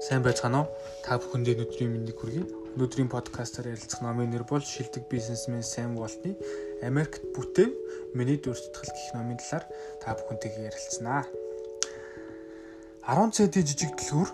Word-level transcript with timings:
Сайн 0.00 0.20
байцгаана 0.20 0.64
уу? 0.64 0.68
Та 1.00 1.16
бүхэндээ 1.16 1.56
өдрийн 1.64 1.88
мэндийг 1.88 2.20
хүргэе. 2.20 2.44
Өнөөдрийн 2.76 3.08
подкастаар 3.08 3.72
ярилцах 3.72 4.04
номын 4.04 4.28
нэр 4.28 4.44
бол 4.44 4.60
Шилдэг 4.60 5.08
бизнесмен 5.08 5.64
Сэм 5.64 5.96
Волтны 5.96 6.36
Америкт 6.84 7.24
бүтэв 7.32 7.72
миний 8.12 8.36
дүрстгэл 8.36 8.92
гэх 8.92 9.16
номын 9.16 9.40
талаар 9.40 9.64
та 10.04 10.12
бүхэнтэйгээ 10.12 10.68
ярилцсанаа. 10.68 11.24
10 13.08 13.32
цэдийн 13.32 13.66
жижиг 13.72 13.96
дэлгүүр 13.96 14.30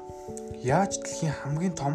яаж 0.67 0.99
дэлхийн 0.99 1.39
хамгийн 1.47 1.79
том 1.79 1.95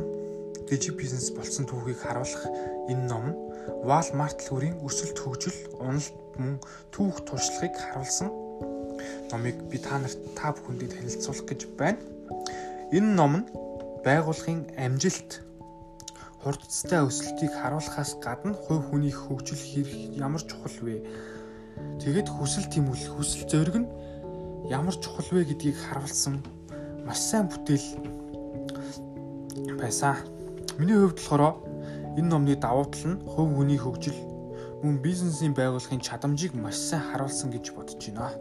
жижиг 0.72 0.96
бизнес 0.96 1.36
болсон 1.36 1.68
түүхийг 1.68 2.00
харуулах 2.00 2.48
энэ 2.88 3.04
ном 3.12 3.36
нь 3.36 3.38
Walmart 3.84 4.40
дэлгүүрийн 4.40 4.80
өрсөлд 4.80 5.20
хөгжил, 5.20 5.60
уналт 5.84 6.16
мөн 6.40 6.56
түүх 6.96 7.20
туршлагыг 7.28 7.76
харуулсан 7.76 8.32
номыг 9.28 9.60
би 9.68 9.76
та 9.76 10.00
нарт 10.00 10.16
та 10.40 10.56
бүхэндээ 10.56 10.96
танилцуулах 10.96 11.44
гэж 11.44 11.68
байна. 11.76 12.17
Энэ 12.88 13.20
ном 13.20 13.34
нь 13.44 13.48
байгууллагын 14.08 14.72
амжилт 14.80 15.44
хурдцтай 16.40 17.04
өсөлтийг 17.04 17.52
харуулахаас 17.52 18.16
гадна 18.24 18.56
хувь 18.56 18.88
хүний 18.88 19.12
хөгжил 19.12 19.60
хэрэг 19.60 20.16
ямар 20.16 20.40
чухал 20.40 20.78
вэ? 20.88 21.04
Тэгэд 22.00 22.32
хүсэл 22.32 22.72
тэмүүлэл 22.72 23.12
хүсэл 23.12 23.44
зориг 23.52 23.76
нь 23.84 23.92
ямар 24.72 24.96
чухал 24.96 25.28
вэ 25.36 25.52
гэдгийг 25.52 25.76
харуулсан 25.76 26.40
маш 27.04 27.20
сайн 27.20 27.52
бүтээл 27.52 27.88
байсан. 29.76 30.24
Миний 30.80 30.96
хувьд 30.96 31.20
болохоор 31.20 31.60
энэ 32.16 32.32
номны 32.32 32.56
давуу 32.56 32.88
тал 32.88 33.04
нь 33.12 33.20
хувь 33.28 33.52
хүний 33.52 33.76
хөгжил 33.76 34.16
мөн 34.80 35.04
бизнесийн 35.04 35.52
байгууллагын 35.52 36.00
чадамжийг 36.00 36.56
маш 36.56 36.80
сайн 36.80 37.04
харуулсан 37.04 37.52
гэж 37.52 37.76
бодож 37.76 38.00
байна. 38.00 38.32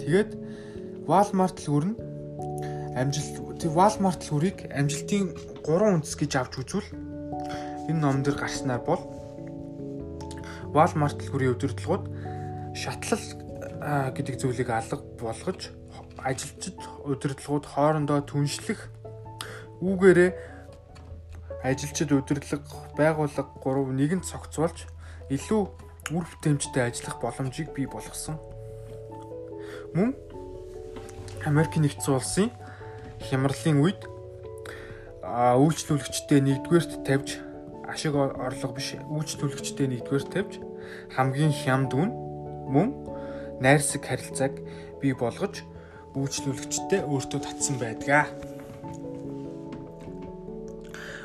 Тэгээд 0.00 0.30
Walmart 1.04 1.60
дэлгүүр 1.60 1.84
нь 1.84 2.05
амжилт 2.96 3.60
Walmart 3.76 4.24
дэлгүүрийг 4.24 4.72
амжилтын 4.72 5.36
3 5.68 6.00
үндэс 6.00 6.16
гэж 6.16 6.32
авч 6.40 6.52
үзвэл 6.64 6.90
энэ 7.92 8.00
ном 8.00 8.24
дээр 8.24 8.40
гарснаар 8.40 8.80
бол 8.80 9.04
Walmart 10.72 11.20
дэлгүүрийн 11.20 11.52
удирдлагууд 11.52 12.04
шатлал 12.72 13.24
гэдэг 14.16 14.40
зүйлийг 14.40 14.72
алга 14.72 15.04
болгож 15.20 15.76
ажилчид 16.24 16.80
удирдлагууд 17.04 17.66
хоорондоо 17.68 18.24
түншлэх 18.24 18.88
үүгээрээ 19.84 20.30
ажилчид 21.62 22.10
удирдлага 22.16 22.64
байгууллага 22.96 23.52
3 23.60 23.92
нэгэн 23.92 24.22
цогцолж 24.24 24.88
илүү 25.28 25.62
үр 26.16 26.24
бүтээмжтэй 26.24 26.82
ажиллах 26.86 27.20
боломжийг 27.20 27.74
бий 27.74 27.86
болгосон. 27.86 28.38
Мөн 29.92 30.14
Америк 31.44 31.76
нэгдсэн 31.76 32.14
улсын 32.14 32.50
хямралын 33.26 33.82
үед 33.82 34.00
үйлчлүүлэгчдээ 35.26 36.40
нэгдүгээрт 36.46 36.92
тавьж 37.02 37.42
ашиг 37.90 38.14
орлого 38.14 38.78
биш 38.78 38.94
үйлчлүүлэгчдээ 38.94 39.86
нэгдүгээрт 39.90 40.30
тавьж 40.30 40.52
хамгийн 41.18 41.50
хямд 41.50 41.90
үн 41.98 42.10
мөн 42.70 42.88
найрсаг 43.58 44.06
харилцааг 44.06 44.54
бий 45.02 45.14
болгож 45.18 45.66
үйлчлүүлэгчдээ 46.14 47.02
өөртөө 47.10 47.40
татсан 47.42 47.76
байдаг. 47.82 48.30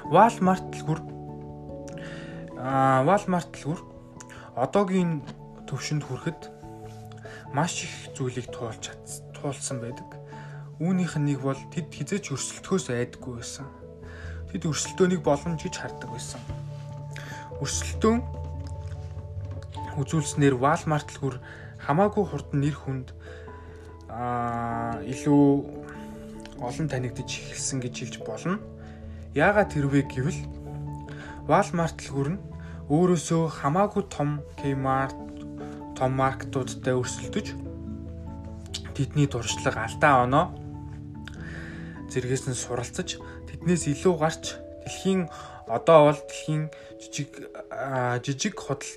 Walmart 0.09 0.65
дэлгүр 0.73 0.99
аа 2.57 3.05
Walmart 3.07 3.53
дэлгүр 3.53 3.79
одоогийн 4.57 5.21
төвшөнд 5.69 6.03
хүрэхэд 6.03 6.41
маш 7.55 7.85
их 7.85 7.93
зүйлийг 8.17 8.51
туулж 8.51 8.91
туулсан 9.37 9.79
байдаг 9.79 10.20
Үүнийх 10.81 11.13
нь 11.21 11.29
нэг 11.29 11.45
бол 11.45 11.61
тэд 11.69 11.93
хизээч 11.93 12.33
өрсөлдөхөөс 12.33 12.89
айдаггүй 12.89 13.37
байсан. 13.37 13.69
Тэд 14.49 14.65
өрсөлдөөнийг 14.65 15.21
боломж 15.21 15.61
гэж 15.61 15.77
хардаг 15.77 16.09
байсан. 16.09 16.41
Өрсөлдөөн 17.61 18.19
үзүүлснээр 20.01 20.57
Walmart 20.57 21.13
л 21.13 21.19
хүр 21.21 21.35
хамаагүй 21.85 22.25
хурдан 22.25 22.65
нэр 22.65 22.73
хүнд 22.73 23.13
аа 24.09 25.05
илүү 25.05 25.45
олон 26.65 26.87
танигдж 26.89 27.29
эхэлсэн 27.29 27.77
гэж 27.85 27.93
хэлж 28.01 28.15
болно. 28.25 28.57
Яагаад 29.37 29.77
тэрвэ 29.77 30.09
гэвэл 30.09 30.41
Walmart 31.45 32.01
л 32.01 32.09
хүрн 32.09 32.37
өөрөөсөө 32.89 33.43
хамаагүй 33.61 34.03
том 34.09 34.41
Kmart 34.57 35.15
том 35.93 36.11
маркетуудтай 36.17 36.97
өрсөлдөж 36.97 37.53
тэдний 38.97 39.29
дуршлаг 39.29 39.77
алдаа 39.77 40.25
оноо 40.25 40.45
зэргээс 42.11 42.45
нь 42.51 42.57
суралцаж 42.59 43.17
тэднээс 43.47 43.87
илүү 43.87 44.15
гарч 44.19 44.59
дэлхийн 44.83 45.31
одоо 45.67 46.11
бол 46.11 46.19
дэлхийн 46.27 46.67
жижиг 46.99 47.31
жижиг 48.25 48.55
худал 48.59 48.91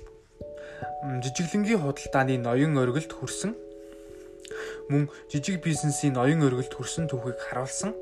жижиглэнгийн 1.23 1.81
худалдааны 1.81 2.35
ноён 2.37 2.75
оргилд 2.75 3.11
хүрсэн 3.15 3.55
мөн 4.91 5.07
жижиг 5.31 5.63
бизнесийн 5.63 6.13
ноён 6.19 6.43
оргилд 6.43 6.73
хүрсэн 6.75 7.07
түүхийг 7.07 7.39
харуулсан 7.39 7.95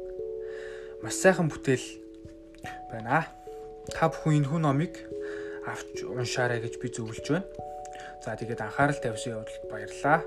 маш 1.03 1.16
сайхан 1.19 1.52
бүтээл 1.52 1.88
байна. 2.91 3.28
Та 3.91 4.07
бүхэн 4.07 4.40
энэ 4.40 4.47
хүн 4.47 4.63
номыг 4.63 4.94
авч 5.68 6.07
уншаарай 6.07 6.63
гэж 6.63 6.79
би 6.79 6.88
зөвлөж 6.88 7.28
байна. 7.28 7.47
За 8.23 8.40
тэгээд 8.40 8.63
анхаарал 8.63 9.00
тавьсан 9.03 9.35
явдалд 9.35 9.68
баярлалаа. 9.68 10.23